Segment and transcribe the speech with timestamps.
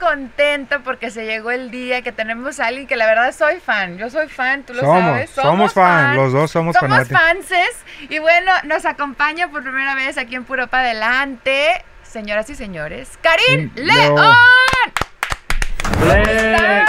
[0.00, 3.98] Contenta porque se llegó el día que tenemos a alguien que la verdad soy fan.
[3.98, 5.30] Yo soy fan, tú lo Somos, sabes.
[5.30, 7.20] somos fan, los dos somos Somos fanáticos.
[7.22, 7.84] fanses.
[8.08, 13.18] Y bueno, nos acompaña por primera vez aquí en Puro Pa' Adelante, señoras y señores,
[13.22, 14.16] Karim Sí, León.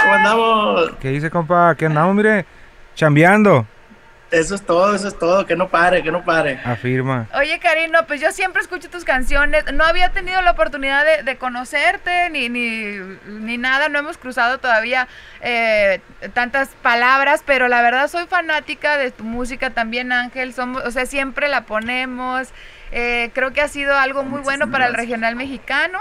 [0.00, 0.90] ¿Cómo andamos?
[1.00, 1.70] ¿Qué dice, compa?
[1.70, 2.46] Aquí andamos, mire,
[2.94, 3.66] chambeando.
[4.32, 5.46] Eso es todo, eso es todo.
[5.46, 6.58] Que no pare, que no pare.
[6.64, 7.28] Afirma.
[7.34, 9.64] Oye, Karim, no, pues yo siempre escucho tus canciones.
[9.72, 13.90] No había tenido la oportunidad de, de conocerte ni, ni, ni nada.
[13.90, 15.06] No hemos cruzado todavía
[15.42, 16.00] eh,
[16.32, 20.54] tantas palabras, pero la verdad soy fanática de tu música también, Ángel.
[20.54, 22.48] Somos, o sea, siempre la ponemos.
[22.90, 25.98] Eh, creo que ha sido algo muy bueno para el regional mexicano.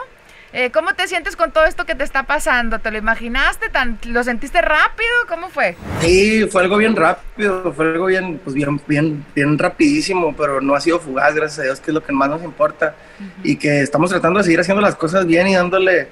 [0.54, 2.80] Eh, ¿Cómo te sientes con todo esto que te está pasando?
[2.80, 3.70] ¿Te lo imaginaste?
[3.70, 5.10] Tan, ¿Lo sentiste rápido?
[5.30, 5.78] ¿Cómo fue?
[6.02, 10.76] Sí, fue algo bien rápido, fue algo bien, pues bien, bien, bien rapidísimo, pero no
[10.76, 12.96] ha sido fugaz, gracias a Dios, que es lo que más nos importa.
[13.44, 16.10] Y que estamos tratando de seguir haciendo las cosas bien y dándole,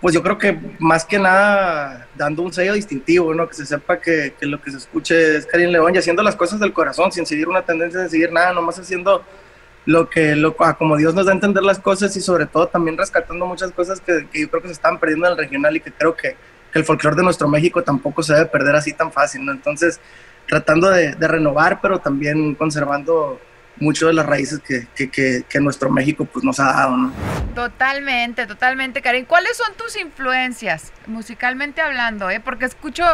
[0.00, 3.48] pues yo creo que más que nada, dando un sello distintivo, ¿no?
[3.48, 6.34] Que se sepa que, que lo que se escuche es Karim León y haciendo las
[6.34, 9.24] cosas del corazón, sin seguir una tendencia, sin seguir nada, nomás haciendo
[9.86, 12.66] lo que, lo, a como Dios nos da a entender las cosas y sobre todo
[12.68, 15.76] también rescatando muchas cosas que, que yo creo que se están perdiendo en el regional
[15.76, 16.36] y que creo que,
[16.72, 19.52] que el folclore de nuestro México tampoco se debe perder así tan fácil, ¿no?
[19.52, 20.00] Entonces,
[20.48, 23.40] tratando de, de renovar, pero también conservando
[23.78, 27.12] mucho de las raíces que, que, que, que nuestro México pues, nos ha dado, ¿no?
[27.54, 29.24] Totalmente, totalmente, Karim.
[29.24, 32.28] ¿Cuáles son tus influencias, musicalmente hablando?
[32.30, 32.40] Eh?
[32.40, 33.04] Porque escucho,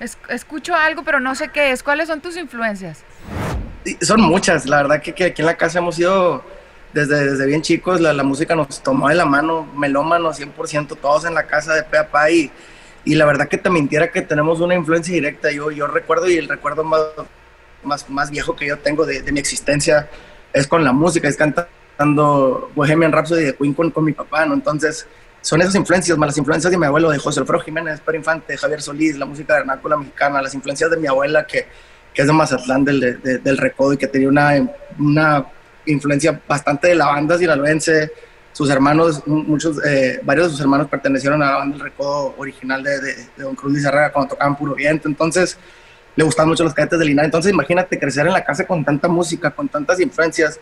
[0.00, 1.82] es- escucho algo, pero no sé qué es.
[1.82, 3.04] ¿Cuáles son tus influencias?
[4.00, 6.44] Son muchas, la verdad que, que aquí en la casa hemos ido
[6.92, 11.24] desde, desde bien chicos, la, la música nos tomó de la mano, melómanos 100%, todos
[11.24, 12.50] en la casa de pe a y,
[13.04, 16.36] y la verdad que te mintiera que tenemos una influencia directa, yo, yo recuerdo y
[16.36, 17.00] el recuerdo más,
[17.82, 20.08] más, más viejo que yo tengo de, de mi existencia
[20.52, 24.54] es con la música, es cantando Bohemian Rhapsody de Queen con, con mi papá, ¿no?
[24.54, 25.06] Entonces
[25.40, 28.56] son esas influencias, más las influencias de mi abuelo, de José Alfredo Jiménez, Pedro Infante,
[28.56, 31.66] Javier Solís, la música vernácula mexicana, las influencias de mi abuela que
[32.14, 35.46] que es de Mazatlán del, de- del Recodo y que tenía una, una
[35.86, 38.12] influencia bastante de la banda sinaloense.
[38.52, 42.34] Sus hermanos, mu- muchos, eh, varios de sus hermanos pertenecieron a la banda del Recodo
[42.36, 45.08] original de, de, de Don Cruz Lizarraga cuando tocaban puro viento.
[45.08, 45.56] Entonces,
[46.14, 47.28] le gustaban mucho los cadetes de Linares.
[47.28, 50.60] Entonces, imagínate crecer en la casa con tanta música, con tantas influencias.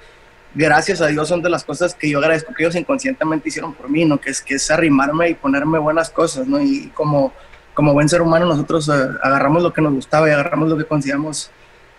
[0.55, 3.89] Gracias a Dios son de las cosas que yo agradezco que ellos inconscientemente hicieron por
[3.89, 4.21] mí, ¿no?
[4.21, 6.61] Que es, que es arrimarme y ponerme buenas cosas, ¿no?
[6.61, 7.33] Y como,
[7.75, 8.93] como buen ser humano nosotros eh,
[9.23, 11.51] agarramos lo que nos gustaba y agarramos lo que consideramos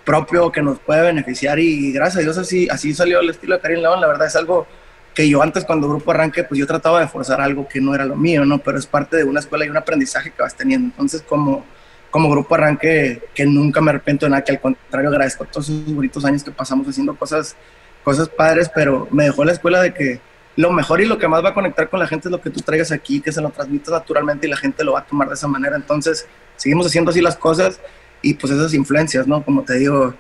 [0.04, 3.62] propio, que nos puede beneficiar y, gracias a Dios así, así salió el estilo de
[3.62, 4.68] Karim León, la verdad es algo
[5.14, 8.06] que yo antes cuando grupo arranque, pues yo trataba de forzar algo que no era
[8.06, 8.60] lo mío, ¿no?
[8.60, 10.86] Pero es parte de una escuela y un aprendizaje que vas teniendo.
[10.88, 11.66] Entonces, como,
[12.10, 15.94] como grupo arranque, que nunca me arrepiento de nada, que al contrario agradezco todos esos
[15.94, 17.56] bonitos años que pasamos haciendo cosas,
[18.04, 20.22] cosas padres, pero me dejó la escuela de que
[20.56, 22.50] lo mejor y lo que más va a conectar con la gente es lo que
[22.50, 25.28] tú traigas aquí, que se lo transmitas naturalmente y la gente lo va a tomar
[25.28, 25.76] de esa manera.
[25.76, 27.80] Entonces, seguimos haciendo así las cosas
[28.22, 29.44] y pues esas influencias, ¿no?
[29.44, 30.14] Como te digo,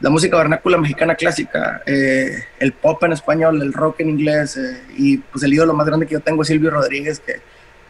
[0.00, 4.82] la música vernácula mexicana clásica, eh, el pop en español, el rock en inglés eh,
[4.96, 7.40] y pues el ídolo más grande que yo tengo es Silvio Rodríguez, que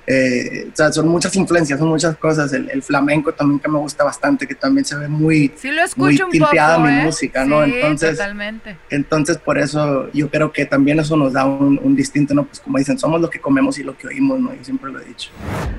[0.07, 2.53] eh, o sea, son muchas influencias, son muchas cosas.
[2.53, 5.83] El, el flamenco también que me gusta bastante, que también se ve muy, Sí lo
[5.97, 7.03] muy poco, mi ¿eh?
[7.03, 7.65] música, ¿no?
[7.65, 8.77] Sí, Entonces, totalmente.
[8.91, 12.45] entonces, por eso yo creo que también eso nos da un, un distinto, ¿no?
[12.45, 14.55] Pues como dicen, somos lo que comemos y lo que oímos, ¿no?
[14.55, 15.31] Yo siempre lo he dicho.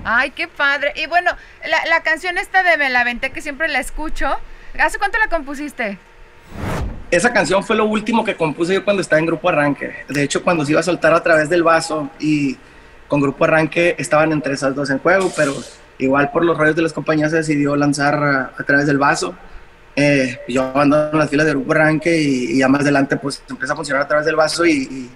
[0.03, 0.91] Ay, qué padre.
[0.95, 1.31] Y bueno,
[1.69, 4.27] la, la canción esta de Me la Venté, que siempre la escucho,
[4.79, 5.97] ¿hace cuánto la compusiste?
[7.09, 9.93] Esa canción fue lo último que compuse yo cuando estaba en Grupo Arranque.
[10.09, 12.57] De hecho, cuando se iba a soltar a través del vaso y
[13.07, 15.53] con Grupo Arranque estaban entre esas dos en juego, pero
[15.99, 19.35] igual por los rollos de las compañías se decidió lanzar a, a través del vaso.
[19.95, 23.73] Eh, yo abandono las filas de Grupo Arranque y, y ya más adelante pues empieza
[23.73, 25.09] a funcionar a través del vaso y, y-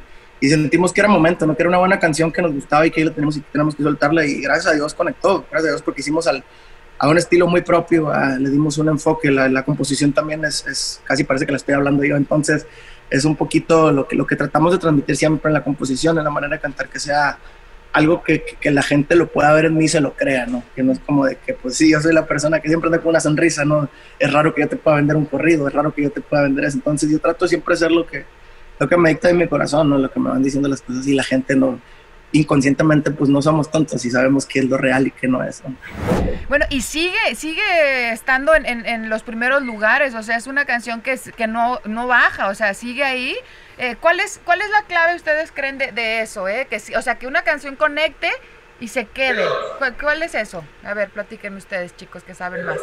[0.43, 1.55] y sentimos que era momento, ¿no?
[1.55, 3.75] que era una buena canción que nos gustaba y que ahí la tenemos y tenemos
[3.75, 6.43] que soltarla y gracias a Dios conectó, gracias a Dios porque hicimos al,
[6.97, 10.65] a un estilo muy propio, a- le dimos un enfoque, la, la composición también es,
[10.65, 12.65] es, casi parece que la estoy hablando yo, entonces
[13.11, 16.23] es un poquito lo que, lo que tratamos de transmitir siempre en la composición, en
[16.23, 17.37] la manera de cantar, que sea
[17.93, 20.63] algo que, que, la gente lo pueda ver en mí y se lo crea, ¿no?
[20.75, 22.99] Que no es como de que, pues sí, yo soy la persona que siempre anda
[22.99, 23.89] con una sonrisa, ¿no?
[24.17, 26.43] Es raro que yo te pueda vender un corrido, es raro que yo te pueda
[26.43, 28.25] vender eso, entonces yo trato siempre de hacer lo que,
[28.79, 29.97] lo que me dicta en mi corazón, ¿no?
[29.97, 31.79] Lo que me van diciendo las cosas y la gente no,
[32.31, 35.61] inconscientemente pues no somos tontos y sabemos qué es lo real y qué no es.
[36.47, 41.01] Bueno, y sigue, sigue estando en, en, los primeros lugares, o sea, es una canción
[41.01, 43.35] que, que no, no baja, o sea, sigue ahí.
[43.81, 46.47] Eh, ¿cuál, es, ¿Cuál es la clave ustedes creen de, de eso?
[46.47, 46.67] Eh?
[46.69, 48.29] Que, o sea, que una canción conecte
[48.79, 49.43] y se quede.
[49.79, 50.63] ¿Cuál, ¿Cuál, es eso?
[50.83, 52.77] A ver, platíquenme ustedes, chicos, que saben más.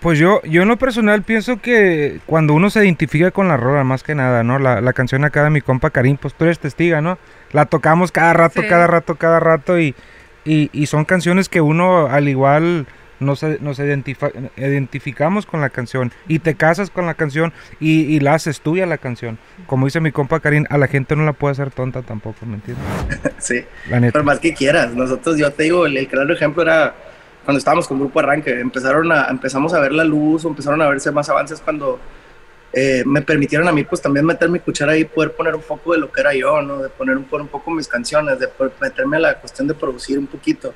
[0.00, 3.82] Pues yo, yo en lo personal pienso que cuando uno se identifica con la rola,
[3.82, 4.58] más que nada, ¿no?
[4.58, 7.18] La, la canción acá de mi compa Karim, pues tú eres testiga, ¿no?
[7.52, 9.94] La tocamos cada rato, cada rato, cada rato y,
[10.44, 12.86] y, y, son canciones que uno al igual
[13.20, 18.34] nos, nos identificamos con la canción y te casas con la canción y, y, la
[18.34, 19.38] haces tuya la canción.
[19.66, 22.54] Como dice mi compa Karim, a la gente no la puede hacer tonta tampoco, ¿me
[22.54, 22.84] entiendes?
[23.38, 24.12] sí, la neta.
[24.12, 26.94] Por más que quieras, nosotros, yo te digo, el, el claro ejemplo era
[27.46, 31.12] cuando estábamos con Grupo Arranque, empezaron a, empezamos a ver la luz, empezaron a verse
[31.12, 32.00] más avances cuando
[32.72, 35.92] eh, me permitieron a mí pues también meter mi cuchara ahí, poder poner un poco
[35.92, 36.82] de lo que era yo, ¿no?
[36.82, 38.48] De poner un, un poco mis canciones, de
[38.80, 40.74] meterme a la cuestión de producir un poquito.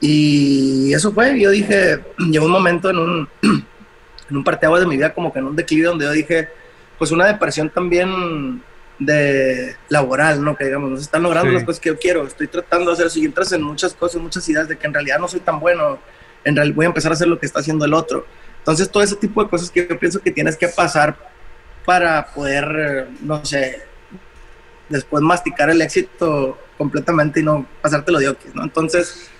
[0.00, 4.96] Y eso fue, yo dije, llegó un momento en un, en un parteaguas de mi
[4.96, 6.48] vida, como que en un declive donde yo dije,
[6.98, 8.62] pues una depresión también
[8.98, 10.56] de laboral, ¿no?
[10.56, 13.10] Que digamos, no se están logrando las cosas que yo quiero, estoy tratando de hacer,
[13.10, 15.98] si entras en muchas cosas, muchas ideas de que en realidad no soy tan bueno,
[16.44, 18.26] en realidad voy a empezar a hacer lo que está haciendo el otro.
[18.58, 21.16] Entonces, todo ese tipo de cosas que yo pienso que tienes que pasar
[21.84, 23.82] para poder, no sé,
[24.88, 28.64] después masticar el éxito completamente y no pasártelo de okis, ¿no?
[28.64, 29.30] Entonces,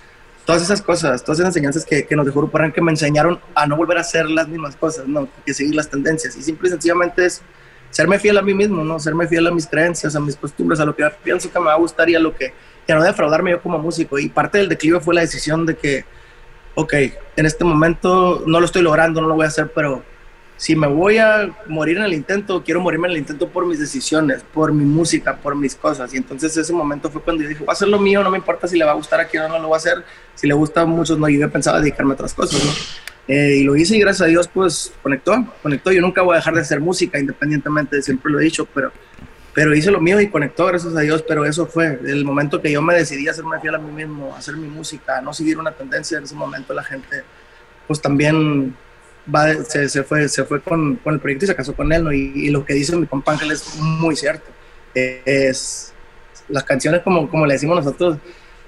[0.49, 3.67] todas esas cosas, todas esas enseñanzas que, que nos dejó Ruparán que me enseñaron a
[3.67, 5.29] no volver a hacer las mismas cosas, ¿no?
[5.45, 6.35] Que seguir las tendencias.
[6.35, 7.43] Y simple y sencillamente es
[7.91, 8.97] serme fiel a mí mismo, ¿no?
[8.99, 11.73] Serme fiel a mis creencias, a mis costumbres, a lo que pienso que me va
[11.73, 12.51] a gustar y a lo que,
[12.87, 14.17] que no defraudarme yo como músico.
[14.17, 16.03] Y parte del declive fue la decisión de que,
[16.73, 16.93] ok,
[17.35, 20.03] en este momento no lo estoy logrando, no lo voy a hacer, pero
[20.59, 23.79] si me voy a morir en el intento, quiero morirme en el intento por mis
[23.79, 26.13] decisiones, por mi música, por mis cosas.
[26.13, 28.39] Y entonces ese momento fue cuando yo dije, voy a hacer lo mío, no me
[28.39, 30.03] importa si le va a gustar a quien o no lo voy a hacer.
[30.35, 32.71] Si le gusta a muchos, no, yo pensaba dedicarme a otras cosas, ¿no?
[33.33, 35.93] Eh, y lo hice y gracias a Dios pues conectó, conectó.
[35.93, 38.91] Yo nunca voy a dejar de hacer música independientemente, siempre lo he dicho, pero,
[39.53, 42.69] pero hice lo mío y conectó gracias a Dios, pero eso fue el momento que
[42.69, 45.31] yo me decidí a hacerme fiel a mí mismo, a hacer mi música, a no
[45.31, 46.17] seguir una tendencia.
[46.17, 47.23] En ese momento la gente
[47.87, 48.75] pues también
[49.33, 52.03] va, se, se, fue, se fue con, con, el proyecto y se casó con él,
[52.03, 52.11] ¿no?
[52.11, 54.49] y, lo que dice mi compa Ángel es muy cierto.
[54.93, 55.93] es
[56.49, 58.17] las canciones como, como le decimos nosotros,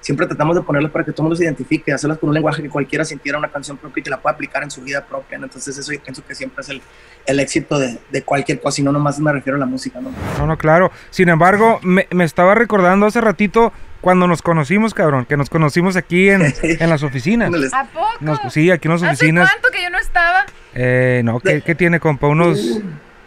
[0.01, 2.61] siempre tratamos de ponerlas para que todo el mundo se identifique, hacerlas con un lenguaje
[2.61, 5.37] que cualquiera sintiera una canción propia y que la pueda aplicar en su vida propia.
[5.37, 6.81] Entonces eso yo pienso que siempre es el,
[7.25, 10.01] el éxito de, de, cualquier cosa y no nomás me refiero a la música.
[10.01, 10.91] No, no, no claro.
[11.11, 13.71] Sin embargo, me, me, estaba recordando hace ratito
[14.01, 17.51] cuando nos conocimos, cabrón, que nos conocimos aquí en, en las oficinas.
[17.73, 18.07] ¿A poco?
[18.19, 19.47] Nos, sí, aquí en las oficinas.
[19.47, 20.45] ¿Hace cuánto que yo no estaba?
[20.73, 22.27] Eh, no, ¿qué, ¿qué, tiene, compa?
[22.27, 22.81] Unos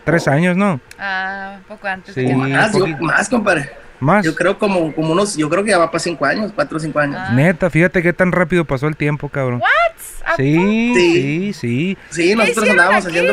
[0.05, 0.81] tres años, ¿no?
[0.99, 2.15] Ah, poco antes.
[2.15, 3.71] Sí, más, yo, más, compadre.
[4.01, 4.25] ¿Más?
[4.25, 6.81] Yo creo como, como unos, yo creo que ya va para cinco años, cuatro o
[6.81, 7.17] cinco años.
[7.19, 7.33] Ah.
[7.33, 9.61] Neta, fíjate qué tan rápido pasó el tiempo, cabrón.
[9.61, 10.37] ¿What?
[10.37, 11.99] Sí, sí, sí.
[12.11, 13.33] Sí, nosotros andábamos haciendo,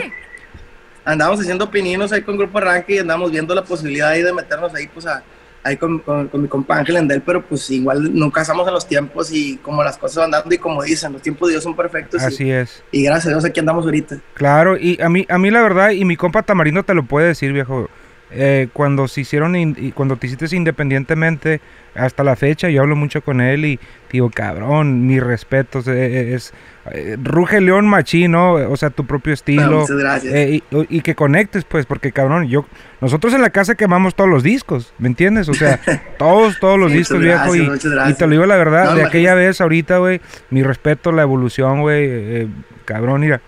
[1.04, 4.74] andábamos haciendo pininos ahí con Grupo Arranque y andábamos viendo la posibilidad ahí de meternos
[4.76, 5.24] ahí, pues, a,
[5.64, 8.88] ahí con, con, con mi compa Ángel Endel, pero pues igual nunca estamos en los
[8.88, 11.76] tiempos y como las cosas van dando y como dicen, los tiempos de Dios son
[11.76, 12.22] perfectos.
[12.22, 12.84] Así y, es.
[12.92, 14.18] Y gracias a Dios aquí andamos ahorita.
[14.34, 17.28] Claro, y a mí, a mí la verdad, y mi compa Tamarindo te lo puede
[17.28, 17.90] decir, viejo,
[18.32, 21.62] eh, cuando se hicieron cuando te hiciste independientemente
[21.96, 23.80] hasta la fecha yo hablo mucho con él y
[24.12, 26.54] digo cabrón mis respetos eh, es,
[26.92, 29.86] eh, ruge león machino o sea tu propio estilo
[30.24, 32.66] eh, y, y, que conectes pues porque cabrón yo
[33.02, 35.80] nosotros en la casa quemamos todos los discos me entiendes o sea
[36.18, 38.86] todos todos los discos muchas viejo gracias, y, muchas y te lo digo la verdad
[38.86, 42.48] No, de aquella vez ahorita güey mi respeto la evolución güey eh,
[42.86, 43.42] cabrón mira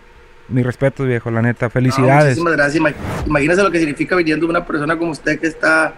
[0.50, 2.76] mi respeto viejo la neta No, felicidades muchísimas gracias.
[2.82, 2.94] Ima-
[3.26, 5.94] Imagínese lo que significa viniendo una persona como usted que está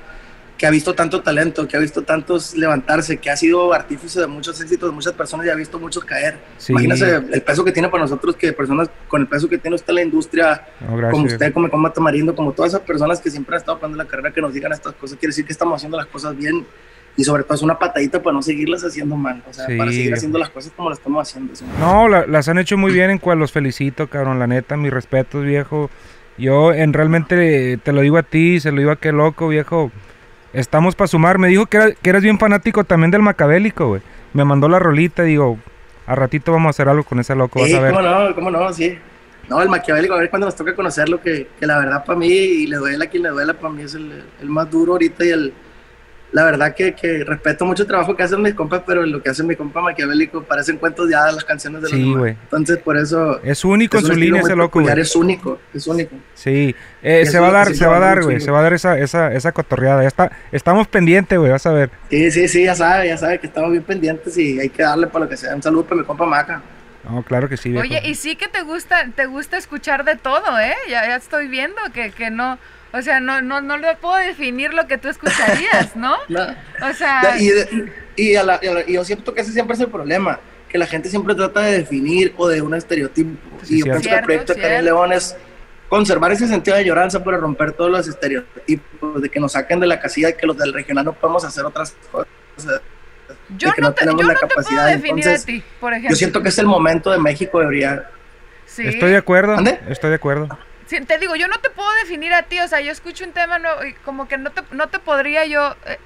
[0.57, 4.27] que ha visto tanto talento, que ha visto tantos levantarse, que ha sido artífice de
[4.27, 6.37] muchos éxitos de muchas personas y ha visto muchos caer.
[6.57, 6.71] Sí.
[6.71, 9.89] Imagínese el peso que tiene para nosotros, que personas con el peso que tiene usted
[9.89, 13.55] en la industria, No, como usted, como Comba Tamarindo, como todas esas personas que siempre
[13.55, 15.97] han estado poniendo la carrera, que nos digan estas cosas, quiere decir que estamos haciendo
[15.97, 16.65] las cosas bien
[17.17, 19.91] y sobre todo es una patadita para no seguirlas haciendo mal, o sea, Sí, para
[19.91, 21.55] seguir haciendo las cosas como las estamos haciendo.
[21.55, 21.63] ¿sí?
[21.79, 24.91] No, la- las han hecho muy bien, en cual los felicito, cabrón, la neta, mis
[24.91, 25.89] respetos, viejo.
[26.37, 29.91] Yo en realmente te lo digo a ti, se lo digo a qué loco, viejo.
[30.53, 31.37] Estamos para sumar.
[31.37, 34.01] Me dijo que, era- que eres bien fanático también del macabélico, güey.
[34.33, 35.57] Me mandó la rolita, digo,
[36.07, 37.93] a ratito vamos a hacer algo con ese loco, vas Sí, a ver.
[37.93, 38.97] cómo no, cómo no, sí.
[39.49, 42.27] No, el maquiavélico, a ver cuando nos toca conocerlo, que, que la verdad para mí,
[42.27, 45.23] y le duela a quien le duela, para mí es el, el más duro ahorita
[45.23, 45.53] y el,
[46.35, 49.29] la verdad que, que, respeto mucho el trabajo que hacen mis compas, pero lo que
[49.29, 52.33] hace mi compa Maquiavélico parecen cuentos ya de las canciones de los Sí, güey.
[52.33, 53.41] Entonces, por eso...
[53.41, 55.03] Es único en su línea ese loco, peculiar, güey.
[55.03, 56.17] Es único, es único.
[56.33, 58.41] Sí, eh, se eso va a dar, se va a dar, güey.
[58.41, 60.01] se va a dar esa, esa, esa cotorreada.
[60.01, 61.89] Ya está, estamos pendientes, güey, vas a ver.
[62.09, 65.07] Sí, sí, sí, ya sabe, ya sabe que estamos bien pendientes y hay que darle
[65.07, 65.55] para lo que sea.
[65.55, 66.61] Un saludo para mi compa Maca.
[67.09, 67.85] No, claro que sí, viejo.
[67.85, 70.75] Oye, y sí que te gusta, te gusta escuchar de todo, ¿eh?
[70.89, 72.59] Ya, ya estoy viendo que, que no,
[72.97, 76.15] o sea, no, no, no le puedo definir lo que tú escucharías, ¿no?
[76.89, 77.49] O sea, y,
[78.15, 80.39] y, a la- y a la- y yo siento que ese siempre es el problema,
[80.69, 83.37] que la gente siempre trata de definir o de un estereotipo.
[83.63, 83.99] Sí, y yo cierto.
[84.01, 85.35] pienso que el proyecto de Karim León es
[85.89, 89.87] conservar ese sentido de lloranza, pero romper todos los estereotipos, de que nos saquen de
[89.87, 92.81] la casilla y que los del regional no podemos hacer otras cosas.
[93.57, 95.45] yo que no, no te, tenemos yo la no te puedo capacidad, definir entonces, a
[95.45, 96.09] ti, por ejemplo.
[96.09, 98.11] Yo siento que es el momento de México de brillar.
[98.65, 98.87] Sí.
[98.87, 99.79] Estoy de acuerdo, ¿Mande?
[99.87, 100.49] estoy de acuerdo.
[100.87, 103.57] Te digo, yo no te puedo definir a ti, o sea, yo escucho un tema
[103.59, 105.75] nuevo y como que no te, no te podría yo...
[105.85, 105.97] Eh,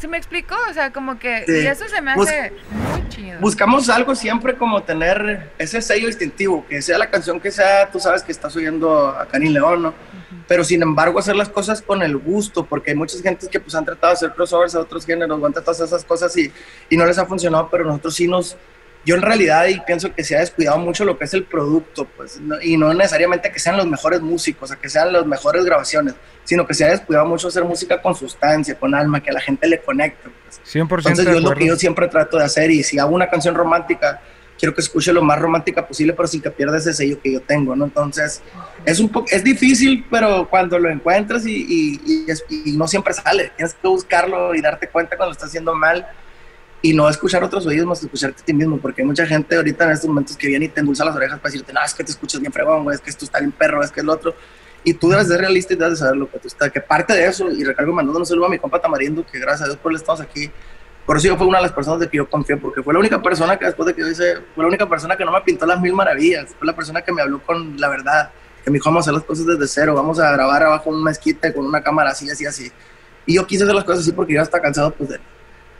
[0.00, 0.56] ¿Sí me explico?
[0.70, 1.44] O sea, como que...
[1.46, 1.52] Sí.
[1.62, 3.38] Y eso se me Bus- hace muy chido.
[3.38, 8.00] Buscamos algo siempre como tener ese sello distintivo, que sea la canción que sea, tú
[8.00, 9.94] sabes que estás oyendo a Karim León, ¿no?
[10.48, 13.74] Pero sin embargo hacer las cosas con el gusto, porque hay muchas gentes que pues
[13.74, 16.50] han tratado de hacer crossovers a otros géneros, han tratado de hacer esas cosas y,
[16.88, 18.56] y no les ha funcionado, pero nosotros sí nos...
[19.06, 22.06] Yo en realidad y pienso que se ha descuidado mucho lo que es el producto,
[22.16, 25.64] pues, no- y no necesariamente que sean los mejores músicos, o que sean las mejores
[25.64, 29.34] grabaciones, sino que se ha descuidado mucho hacer música con sustancia, con alma, que a
[29.34, 30.28] la gente le conecte.
[30.44, 30.60] Pues.
[30.64, 33.14] 100% Entonces de yo es lo que yo siempre trato de hacer y si hago
[33.14, 34.20] una canción romántica,
[34.58, 37.40] quiero que escuche lo más romántica posible, pero sin que pierda ese sello que yo
[37.42, 37.84] tengo, ¿no?
[37.86, 38.40] Entonces
[38.86, 42.86] es un poco, es difícil, pero cuando lo encuentras y, y- y es- y no
[42.86, 46.06] siempre sale, tienes que buscarlo y darte cuenta cuando lo estás haciendo mal
[46.84, 49.86] y no escuchar otros oídos más escucharte a ti mismo, porque hay mucha gente ahorita
[49.86, 52.04] en estos momentos que viene y te endulza las orejas para decirte, no, es que
[52.04, 54.34] te escuchas bien fregón, es que esto está bien perro, es que es lo otro.
[54.84, 56.82] Y tú debes de ser realista y debes de saber lo que tú estás, que
[56.82, 59.64] parte de eso, y recargo mandando un saludo a mi compa Tamarindo, que gracias a
[59.64, 60.50] Dios por él estamos aquí.
[61.06, 63.00] Por eso yo fue una de las personas de que yo confié, porque fue la
[63.00, 65.40] única persona que después de que yo hice, fue la única persona que no me
[65.40, 68.30] pintó las mil maravillas, fue la persona que me habló con la verdad,
[68.62, 71.02] que me dijo, vamos a hacer las cosas desde cero, vamos a grabar abajo un
[71.02, 72.70] mezquite con una cámara así, así, así.
[73.24, 75.18] Y yo quise hacer las cosas así porque yo estaba cansado pues de,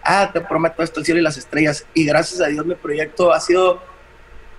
[0.05, 1.87] ah, te prometo esto, el cielo y las estrellas.
[1.95, 3.83] Y gracias a Dios mi proyecto ha sido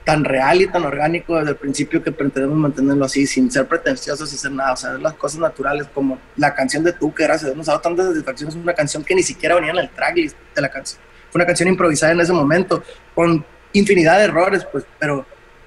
[0.05, 4.29] tan real y tan orgánico desde el principio que pretendemos mantenerlo así, sin ser pretenciosos,
[4.29, 7.43] sin ser nada, o sea, las cosas naturales, como la canción de tú, que gracias
[7.43, 9.79] a Dios nos ha dado tantas satisfacciones, es una canción que ni siquiera venía en
[9.79, 11.01] el tracklist de la canción.
[11.31, 12.83] Fue una canción improvisada en ese momento,
[13.15, 15.25] con infinidad de errores, pues, pero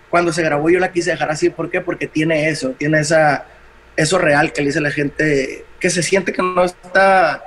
[0.08, 1.80] cuando se grabó yo la quise dejar así, ¿por qué?
[1.80, 3.44] Porque tiene eso, tiene esa,
[3.96, 7.42] eso real que le dice la gente, que se siente que no está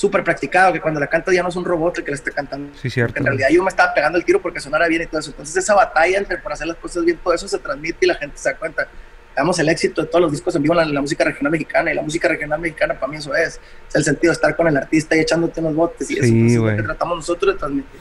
[0.00, 2.30] súper practicado, que cuando la canta ya no es un robot el que le está
[2.30, 3.12] cantando, Sí, cierto.
[3.12, 5.30] porque en realidad yo me estaba pegando el tiro porque sonara bien y todo eso.
[5.30, 8.14] Entonces esa batalla entre por hacer las cosas bien, todo eso se transmite y la
[8.14, 8.88] gente se da cuenta.
[9.36, 11.92] Damos el éxito de todos los discos en vivo en la, la música regional mexicana
[11.92, 14.66] y la música regional mexicana para mí eso es, es el sentido de estar con
[14.68, 17.58] el artista y echándote unos botes y eso, Sí, es lo que tratamos nosotros de
[17.58, 18.00] transmitir.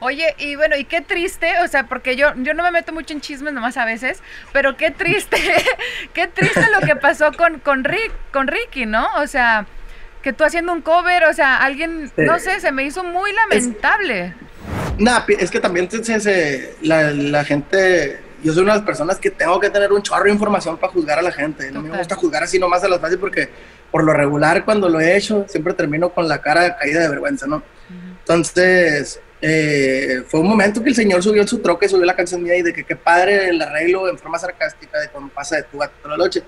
[0.00, 3.12] Oye, y bueno, y qué triste, o sea, porque yo, yo no me meto mucho
[3.12, 5.36] en chismes nomás a veces, pero qué triste,
[6.14, 9.06] qué triste lo que pasó con, con, Rick, con Ricky, ¿no?
[9.18, 9.66] O sea,
[10.22, 14.34] que tú haciendo un cover, o sea, alguien, no sé, se me hizo muy lamentable.
[14.98, 19.18] Nada, es que también se- se- la, la gente, yo soy una de las personas
[19.18, 21.70] que tengo que tener un chorro de información para juzgar a la gente.
[21.70, 21.98] No me Total.
[22.00, 23.48] gusta juzgar así nomás a las fáciles porque
[23.90, 27.46] por lo regular cuando lo he hecho siempre termino con la cara caída de vergüenza,
[27.46, 27.62] ¿no?
[28.20, 32.14] Entonces, eh, fue un momento que el señor subió en su troca y subió la
[32.14, 35.56] canción mía y de que qué padre el arreglo en forma sarcástica de cuando pasa
[35.56, 36.42] de tu a toda la noche.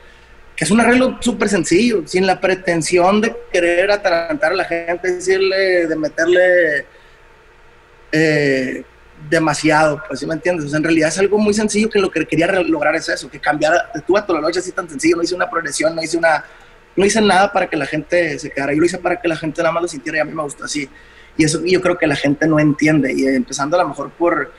[0.63, 5.89] Es un arreglo súper sencillo, sin la pretensión de querer atarantar a la gente, decirle,
[5.89, 6.87] de meterle
[8.13, 8.85] eh,
[9.29, 10.67] demasiado, pues, ¿sí me entiendes?
[10.67, 13.29] O sea, en realidad es algo muy sencillo que lo que quería lograr es eso,
[13.29, 15.97] que cambiara de tú a toda la noche así tan sencillo, no hice una progresión,
[15.97, 16.45] no hice una,
[16.95, 19.35] no hice nada para que la gente se quedara, yo lo hice para que la
[19.35, 20.89] gente nada más lo sintiera y a mí me gustó así.
[21.37, 24.53] Y eso yo creo que la gente no entiende, y empezando a lo mejor por,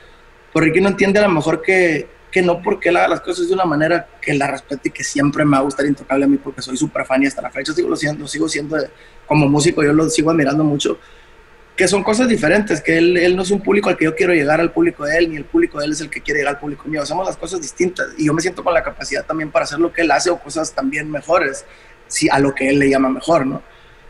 [0.52, 3.46] por Ricky no entiende a lo mejor que, que no porque él haga las cosas
[3.46, 6.26] de una manera que la respete y que siempre me va a gustar intocable a
[6.26, 8.76] mí porque soy súper fan y hasta la fecha sigo lo siendo, sigo siendo
[9.24, 10.98] como músico, yo lo sigo admirando mucho,
[11.76, 14.34] que son cosas diferentes, que él, él no es un público al que yo quiero
[14.34, 16.54] llegar al público de él, ni el público de él es el que quiere llegar
[16.54, 19.52] al público mío, hacemos las cosas distintas y yo me siento con la capacidad también
[19.52, 21.64] para hacer lo que él hace o cosas también mejores,
[22.08, 23.62] si a lo que él le llama mejor, ¿no?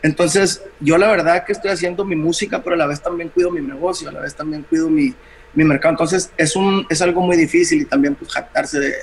[0.02, 3.50] Entonces, yo la verdad que estoy haciendo mi música, pero a la vez también cuido
[3.50, 5.14] mi negocio, a la vez también cuido mi,
[5.54, 5.92] mi mercado.
[5.92, 8.94] Entonces, es, un, es algo muy difícil y también pues jactarse de,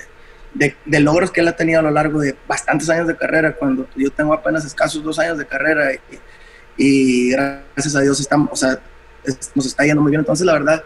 [0.54, 3.54] de, de logros que él ha tenido a lo largo de bastantes años de carrera,
[3.54, 5.98] cuando yo tengo apenas escasos dos años de carrera y,
[6.76, 8.78] y gracias a Dios estamos, o sea,
[9.24, 10.20] es- nos está yendo muy bien.
[10.20, 10.82] Entonces, la verdad,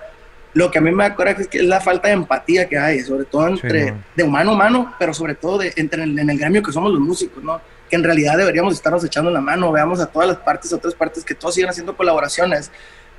[0.55, 2.79] lo que a mí me da coraje es que es la falta de empatía que
[2.79, 6.39] hay, sobre todo entre, de humano a humano, pero sobre todo de, entre en el
[6.39, 7.61] gremio que somos los músicos, ¿no?
[7.91, 10.95] Que en realidad deberíamos estarnos echando la mano, veamos a todas las partes, a otras
[10.95, 12.71] partes, que todos siguen haciendo colaboraciones,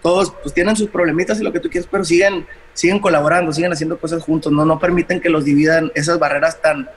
[0.02, 3.74] todos pues tienen sus problemitas y lo que tú quieres, pero siguen, siguen colaborando, siguen
[3.74, 6.90] haciendo cosas juntos, no, no permiten que los dividan esas barreras tan,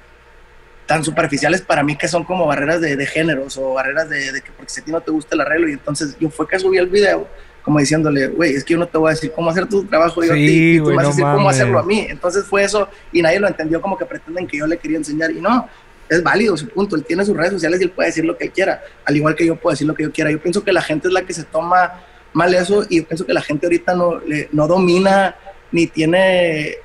[0.86, 4.42] tan superficiales para mí que son como barreras de, de géneros o barreras de, de,
[4.42, 6.58] que porque si a ti no te gusta el arreglo y entonces yo fue que
[6.58, 7.26] subí el video
[7.62, 10.24] como diciéndole, güey, es que yo no te voy a decir cómo hacer tu trabajo
[10.24, 12.06] yo a ti, y tú vas a decir cómo hacerlo a mí.
[12.08, 15.30] Entonces fue eso y nadie lo entendió como que pretenden que yo le quería enseñar
[15.30, 15.68] y no,
[16.08, 18.44] es válido su punto, él tiene sus redes sociales y él puede decir lo que
[18.46, 20.30] él quiera, al igual que yo puedo decir lo que yo quiera.
[20.30, 23.26] Yo pienso que la gente es la que se toma mal eso y yo pienso
[23.26, 24.20] que la gente ahorita no,
[24.52, 25.36] no domina
[25.72, 26.76] ni tiene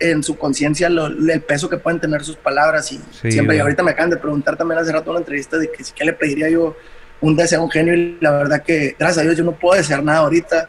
[0.00, 3.00] en su conciencia el peso que pueden tener sus palabras y
[3.30, 5.92] siempre, y ahorita me acaban de preguntar también hace rato una entrevista de que si
[5.92, 6.76] qué le pediría yo
[7.20, 10.02] un deseo, un genio y la verdad que gracias a Dios yo no puedo desear
[10.02, 10.68] nada ahorita.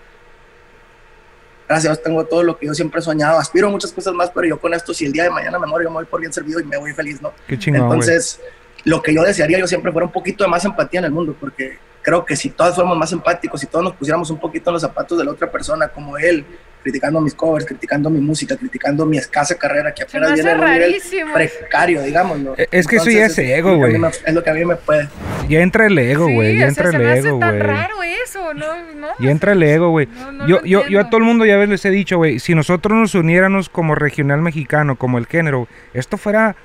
[1.67, 3.38] Gracias a Dios tengo todo lo que yo siempre he soñado.
[3.38, 5.67] Aspiro a muchas cosas más, pero yo con esto, si el día de mañana me
[5.67, 7.31] muero, yo me voy por bien servido y me voy feliz, ¿no?
[7.48, 8.41] Qué chingón, Entonces,
[8.86, 11.36] lo que yo desearía yo siempre fuera un poquito de más empatía en el mundo,
[11.39, 14.74] porque creo que si todos fuéramos más empáticos, si todos nos pusiéramos un poquito en
[14.74, 16.45] los zapatos de la otra persona, como él,
[16.81, 21.33] criticando mis covers, criticando mi música, criticando mi escasa carrera que apenas viene a un
[21.33, 22.39] precario, digamos.
[22.57, 23.95] E, es que eso ya es ego, güey.
[24.25, 25.09] Es, lo que a mí me puede.
[25.48, 26.57] Ya entra el ego, güey.
[26.57, 27.57] ya entra el ego, güey.
[27.57, 28.93] Es raro eso, ¿no?
[28.95, 30.07] no ya entra el ego, güey.
[30.48, 33.15] yo, yo, yo a todo el mundo ya les he dicho, güey, si nosotros nos
[33.15, 36.55] uniéramos como regional mexicano, como el género, esto fuera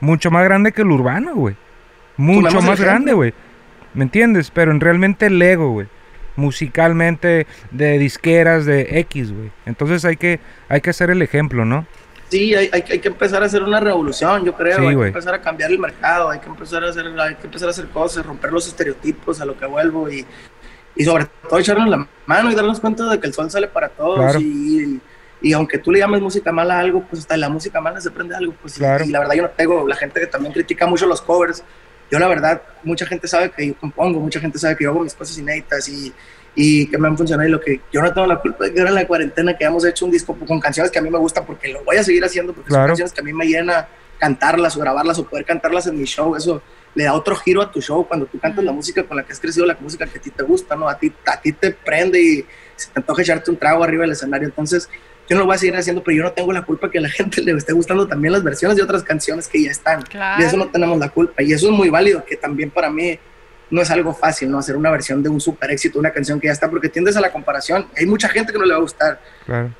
[0.00, 1.56] mucho más grande que el urbano, güey.
[2.16, 3.34] Mucho más grande, güey.
[3.94, 4.50] ¿Me entiendes?
[4.50, 5.88] Pero en realmente el ego, güey
[6.36, 9.50] musicalmente, de disqueras, de X, güey.
[9.64, 10.38] Entonces hay que,
[10.68, 11.86] hay que hacer el ejemplo, ¿no?
[12.28, 14.88] Sí, hay, hay, hay que empezar a hacer una revolución, yo creo.
[14.88, 17.68] hay que empezar a cambiar el mercado, hay que empezar a hacer, hay que empezar
[17.68, 20.26] a hacer cosas, romper los estereotipos a lo que vuelvo y,
[20.96, 23.88] y sobre todo echarnos la mano y darnos cuenta de que el sol sale para
[23.88, 25.00] todos y,
[25.40, 28.08] y, aunque tú le llames música mala a algo, pues hasta la música mala se
[28.08, 28.54] aprende algo.
[28.60, 29.04] Pues, claro.
[29.04, 31.62] y, la verdad yo no tengo, la gente que también critica mucho los covers,
[32.10, 35.00] yo la verdad, mucha gente sabe que yo compongo, mucha gente sabe que yo hago
[35.00, 36.12] mis cosas inéditas y,
[36.54, 38.80] y que me han funcionado y lo que yo no tengo la culpa de que
[38.80, 41.44] en la cuarentena que hemos hecho un disco con canciones que a mí me gustan
[41.44, 43.86] porque lo voy a seguir haciendo porque son canciones que a mí me llena
[44.18, 46.62] cantarlas o grabarlas o poder cantarlas en mi show, eso
[46.94, 49.32] le da otro giro a tu show cuando tú cantas la música con la que
[49.32, 50.88] has crecido, la música que a ti te gusta, ¿no?
[50.88, 54.12] A ti, a ti te prende y se te antoja echarte un trago arriba del
[54.12, 54.88] escenario, entonces
[55.28, 57.00] yo no lo voy a seguir haciendo, pero yo no tengo la culpa que a
[57.00, 60.04] la gente le esté gustando también las versiones de otras canciones que ya están.
[60.38, 61.42] Y eso no tenemos la culpa.
[61.42, 63.18] Y eso es muy válido, que también para mí
[63.68, 64.58] no es algo fácil, ¿no?
[64.58, 67.20] Hacer una versión de un super éxito, una canción que ya está, porque tiendes a
[67.20, 67.86] la comparación.
[67.96, 69.20] Hay mucha gente que no le va a gustar.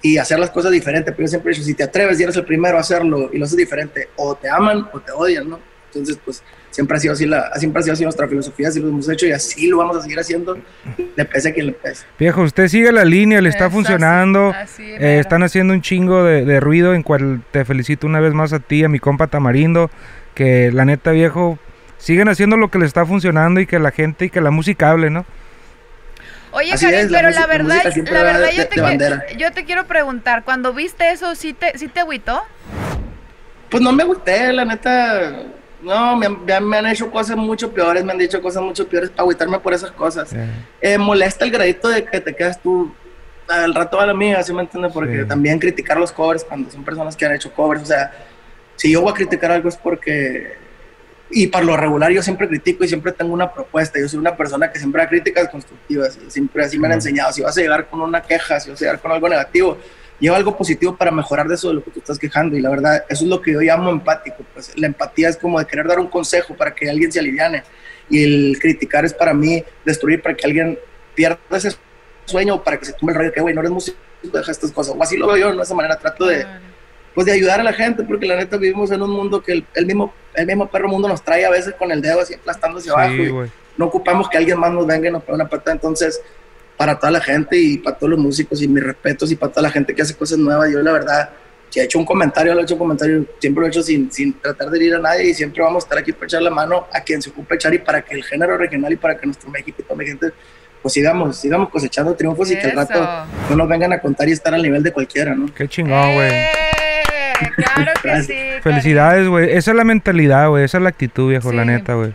[0.02, 1.14] Y hacer las cosas diferentes.
[1.14, 3.38] Pero yo siempre he dicho, si te atreves y eres el primero a hacerlo y
[3.38, 5.60] lo haces diferente, o te aman o te odian, ¿no?
[5.86, 6.42] Entonces, pues
[6.76, 9.26] siempre ha sido así, la, siempre ha sido así nuestra filosofía, así lo hemos hecho
[9.26, 10.58] y así lo vamos a seguir haciendo,
[11.16, 12.04] le pese a quien le pese.
[12.18, 16.92] Viejo, usted sigue la línea, le está funcionando, eh, están haciendo un chingo de, ruido,
[16.92, 19.90] en cual te felicito una vez más a ti, a mi compa Tamarindo,
[20.34, 21.58] que la neta, viejo,
[21.96, 24.90] siguen haciendo lo que les está funcionando y que la gente y que la música
[24.90, 25.24] hable, ¿no?
[26.50, 31.10] Oye, Karim, pero la verdad, la verdad yo, te yo te quiero preguntar, cuando viste
[31.10, 32.42] eso, ¿sí te, sí te agüitó?
[33.70, 35.42] Pues no me agüité, la neta,
[35.86, 39.22] no, me, me, han hecho cosas mucho peores, me han dicho cosas mucho peores para
[39.22, 40.34] agüitarme por esas cosas.
[40.80, 42.92] Eh, molesta el gradito de que te quedas tú
[43.48, 44.92] al rato a la mía, ¿sí me entiendes?
[44.92, 48.12] Porque también criticar los covers cuando son personas que han hecho covers, o sea,
[48.74, 50.54] si yo voy a criticar algo es porque,
[51.30, 54.36] y para lo regular yo siempre critico y siempre tengo una propuesta, yo soy una
[54.36, 57.86] persona que siempre da críticas constructivas, siempre así me han enseñado, si vas a llegar
[57.86, 59.78] con una queja, si vas a llegar con algo negativo,
[60.18, 62.56] lleva algo positivo para mejorar de eso de lo que tú estás quejando.
[62.56, 64.44] Y la verdad, eso es lo que yo llamo empático.
[64.52, 67.62] Pues la empatía es como de querer dar un consejo para que alguien se aliviane.
[68.08, 70.78] Y el criticar es para mí destruir para que alguien
[71.14, 71.76] pierda ese
[72.24, 74.94] sueño para que se tome el rollo que, güey, no eres músico, deja estas cosas.
[74.96, 76.46] O así lo veo yo, de esa manera trato de,
[77.14, 79.86] pues, de ayudar a la gente, porque la neta vivimos en un mundo que el,
[79.86, 82.92] mismo, el mismo perro mundo nos trae a veces con el dedo así aplastando hacia
[82.92, 83.46] abajo.
[83.76, 85.72] no ocupamos que alguien más nos venga y nos ponga una pata.
[85.72, 86.20] Entonces,
[86.76, 89.62] para toda la gente y para todos los músicos y mis respetos y para toda
[89.62, 90.70] la gente que hace cosas nuevas.
[90.70, 91.30] Yo la verdad,
[91.70, 94.10] si he hecho un comentario, lo he hecho un comentario, siempre lo he hecho sin,
[94.12, 96.50] sin tratar de ir a nadie y siempre vamos a estar aquí para echar la
[96.50, 99.26] mano a quien se ocupe echar y para que el género regional y para que
[99.26, 100.32] nuestro México y toda mi gente
[100.82, 104.32] pues sigamos, sigamos cosechando triunfos y que al rato no nos vengan a contar y
[104.32, 105.52] estar al nivel de cualquiera, ¿no?
[105.52, 106.30] Qué chingón, güey.
[106.30, 106.48] Eh,
[107.56, 108.34] claro que sí.
[108.62, 109.50] Felicidades, güey.
[109.50, 110.64] Esa es la mentalidad, güey.
[110.64, 112.14] Esa es la actitud, viejo, la neta, güey.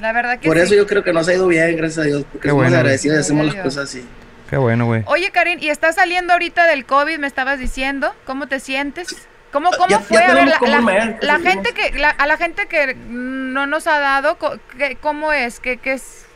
[0.00, 2.24] La verdad que Por eso yo creo que nos ha ido bien, gracias a Dios,
[2.32, 4.04] porque somos agradecidos y hacemos las cosas así.
[4.48, 5.02] Qué bueno, güey.
[5.06, 8.14] Oye, Karin, ¿y estás saliendo ahorita del COVID, me estabas diciendo?
[8.24, 9.28] ¿Cómo te sientes?
[9.52, 10.22] ¿Cómo, cómo fue?
[10.22, 10.48] a ver,
[11.22, 14.38] la, gente que, a la gente que no nos ha dado,
[14.76, 15.60] ¿qué, ¿cómo es?
[15.60, 16.26] ¿Qué, qué es?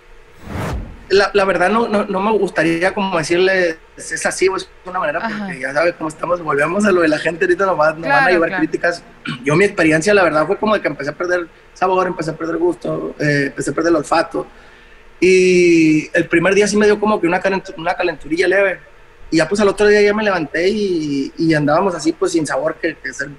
[1.09, 5.20] la, la verdad no, no, no, me gustaría como decirle es así, es una manera,
[5.20, 8.31] porque ya sabes cómo estamos, volvemos a lo de la gente, ahorita nos, van a
[8.31, 9.03] llevar críticas.
[9.44, 12.37] Yo mi experiencia, la verdad, fue como de que empecé a perder sabor, empecé a
[12.37, 14.47] perder gusto, eh, empecé a perder el olfato.
[15.21, 17.41] Y el primer día sí me dio como que una,
[17.77, 18.81] una calenturilla leve.
[19.31, 22.47] Y ya pues al otro día ya me levanté y, y andábamos así pues sin
[22.47, 23.37] sabor, que, que es el,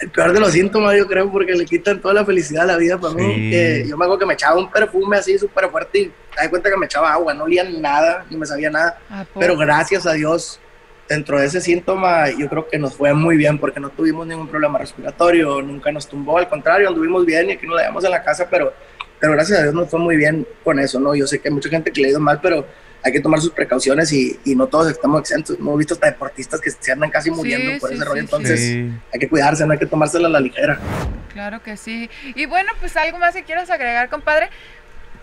[0.00, 2.76] el peor de los síntomas, yo creo, porque le quitan toda la felicidad a la
[2.76, 3.50] vida para mí.
[3.86, 6.70] yo me acuerdo que me echaba un perfume así súper fuerte y te das cuenta
[6.70, 8.98] que me echaba agua, no olía nada, ni me sabía nada.
[9.38, 10.60] Pero gracias a Dios,
[11.08, 14.48] dentro de ese síntoma, yo creo que nos fue muy bien porque no tuvimos ningún
[14.48, 18.10] problema respiratorio, nunca nos tumbó, al contrario, anduvimos bien y aquí nos la llevamos en
[18.10, 18.72] la casa, pero,
[19.20, 21.14] pero gracias a Dios nos fue muy bien con eso, ¿no?
[21.14, 22.66] Yo sé que hay mucha gente que le ha ido mal, pero
[23.02, 25.58] hay que tomar sus precauciones y, y, no todos estamos exentos.
[25.58, 29.28] Hemos visto hasta deportistas que se andan casi muriendo por ese rollo, entonces hay que
[29.28, 30.80] cuidarse, no hay que tomársela a la ligera.
[31.34, 32.08] Claro que sí.
[32.34, 34.48] Y bueno, pues algo más que quieras agregar, compadre.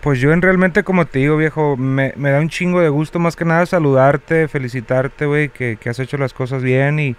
[0.02, 3.20] Pues yo en realmente, como te digo, viejo, me, me da un chingo de gusto
[3.20, 7.14] más que nada saludarte, felicitarte, güey, que, que, has hecho las cosas bien y,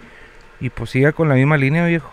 [0.60, 2.12] y pues siga con la misma línea, viejo.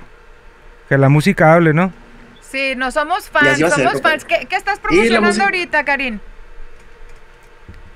[0.88, 1.92] Que la música hable, ¿no?
[2.40, 4.24] Sí, no somos fans, somos fans.
[4.24, 6.20] ¿Qué, ¿Qué, estás promocionando ahorita, Karim?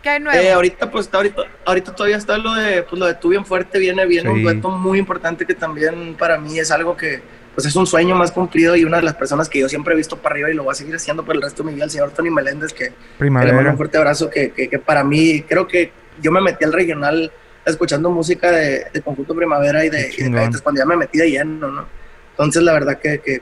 [0.06, 3.80] Eh, ahorita, pues, ahorita, ahorita todavía está lo de, pues, lo de Tú Bien Fuerte,
[3.80, 7.24] viene, viene un dueto muy importante que también para mí es algo que,
[7.56, 9.98] pues, es un sueño más cumplido y una de las personas que yo siempre he
[9.98, 11.86] visto para arriba y lo voy a seguir haciendo por el resto de mi vida,
[11.86, 15.68] el señor Tony Meléndez, que, le mando un fuerte abrazo, que, que, para mí, creo
[15.68, 15.92] que
[16.22, 17.32] yo me metí al regional
[17.66, 21.88] escuchando música de, Conjunto Primavera y de, y cuando ya me metí de lleno, ¿no?
[22.32, 23.42] Entonces, la verdad que, que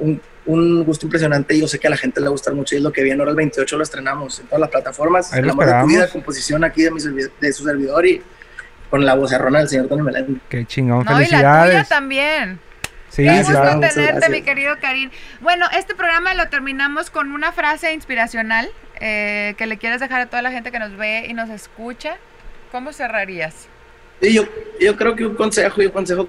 [0.00, 2.78] un, un gusto impresionante y yo sé que a la gente le gusta mucho y
[2.78, 3.20] es lo que viene.
[3.20, 5.32] Ahora el 28 lo estrenamos en todas las plataformas.
[5.32, 7.00] Ahí lo la de composición aquí de, mi,
[7.40, 8.20] de su servidor y
[8.90, 10.42] con la vocerrona del señor Tony Meléndez.
[10.48, 11.72] Qué chingón, no, felicidades.
[11.72, 12.60] Y la tuya también.
[13.14, 15.08] Sí, Qué gusto tenerte, mi querido Karim.
[15.40, 18.68] Bueno, este programa lo terminamos con una frase inspiracional
[19.00, 22.16] eh, que le quieres dejar a toda la gente que nos ve y nos escucha.
[22.72, 23.68] ¿Cómo cerrarías?
[24.20, 24.42] Sí, yo,
[24.80, 26.28] yo creo que un consejo y un consejo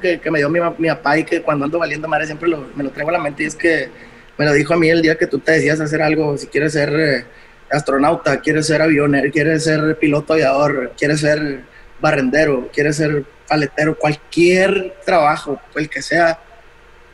[0.00, 2.90] que, me dio mi, mi, papá y que cuando ando valiendo madre siempre me lo
[2.90, 3.90] traigo a la mente y es que
[4.38, 6.72] me lo dijo a mí el día que tú te decías hacer algo, si quieres
[6.72, 7.26] ser eh,
[7.70, 11.60] astronauta, quieres ser avionero, quieres ser piloto aviador, quieres ser
[12.02, 16.38] barrendero, quieres ser paletero, cualquier trabajo, el que sea,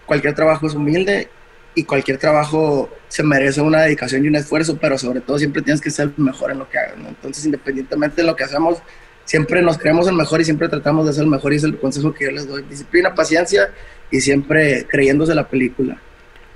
[0.07, 1.29] cualquier trabajo es humilde
[1.75, 5.81] y cualquier trabajo se merece una dedicación y un esfuerzo, pero sobre todo siempre tienes
[5.81, 6.95] que ser mejor en lo que hagas.
[7.07, 8.79] Entonces, independientemente de lo que hacemos,
[9.25, 11.79] siempre nos creemos el mejor y siempre tratamos de ser el mejor y es el
[11.79, 12.63] consejo que yo les doy.
[12.63, 13.71] Disciplina, paciencia
[14.11, 16.01] y siempre creyéndose la película.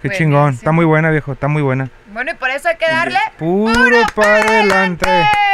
[0.02, 1.88] Qué chingón, está muy buena viejo, está muy buena.
[2.12, 5.06] Bueno y por eso hay que darle puro, puro para adelante.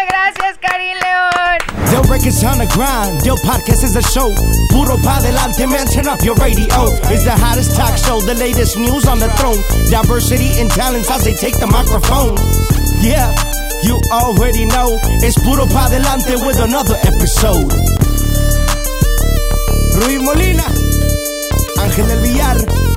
[0.09, 1.59] Gracias Karim León.
[1.93, 4.33] Yo records on the grind, yo podcast is a show.
[4.71, 6.65] Puro para adelante, man, turn up your radio.
[7.13, 9.61] It's the hottest talk show, the latest news on the throne.
[9.91, 12.35] Diversity and talents as they take the microphone.
[13.03, 13.31] Yeah.
[13.85, 17.71] You already know it's puro pa' adelante with another episode.
[19.95, 20.65] Rui Molina,
[21.77, 22.88] Ángel del Villar.